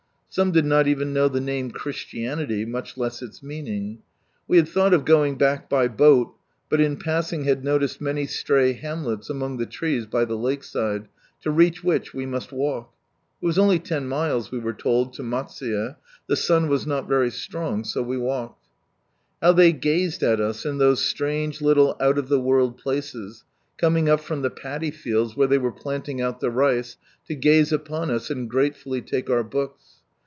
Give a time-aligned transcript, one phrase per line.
[0.33, 3.97] Some did not even know the name "Christianity," much less its meaning.
[4.47, 6.33] We had thought of going back by boat,
[6.69, 11.09] but in passing had noticed many stray hamlets among the trees by the lake side,
[11.41, 12.93] to reach which we must walk.
[13.41, 17.29] It was only ten miles, we were told, to Matsuye, the sun was not very
[17.29, 18.69] strong, so we walked.
[19.41, 23.43] How they gazed at us in those strange, little, out of the world places,
[23.77, 26.95] coming up from the paddy fields, where ihey were planting out the rice,
[27.27, 29.97] to gaze upon us, and gratefully take our books.